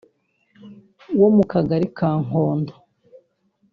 [1.19, 2.73] wo mu Kagari ka Nkondo